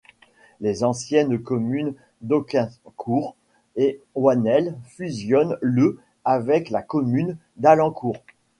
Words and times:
Les 0.61 0.83
anciennes 0.83 1.37
communes 1.37 1.93
d'Hocquincourt 2.21 3.35
et 3.75 4.01
Wanel 4.15 4.75
fusionnent 4.85 5.59
le 5.61 5.99
avec 6.25 6.71
la 6.71 6.81
commune 6.81 7.37
d'Hallencourt. 7.57 8.23